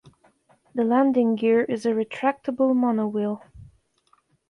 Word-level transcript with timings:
The 0.73 0.83
landing 0.83 1.35
gear 1.35 1.61
is 1.63 1.85
a 1.85 1.89
retractable 1.91 2.73
monowheel. 2.73 3.43